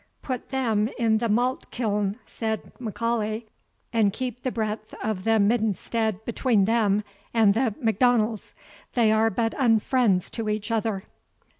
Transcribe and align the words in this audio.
"Put 0.23 0.49
them 0.49 0.89
in 0.97 1.19
the 1.19 1.29
malt 1.29 1.69
kiln," 1.69 2.17
said 2.25 2.71
M'Aulay; 2.79 3.45
"and 3.93 4.11
keep 4.11 4.41
the 4.41 4.49
breadth 4.51 4.95
of 5.03 5.25
the 5.25 5.39
middenstead 5.39 6.25
between 6.25 6.65
them 6.65 7.03
and 7.35 7.53
the 7.53 7.75
M'Donalds; 7.79 8.55
they 8.95 9.11
are 9.11 9.29
but 9.29 9.53
unfriends 9.59 10.31
to 10.31 10.49
each 10.49 10.71
other." 10.71 11.03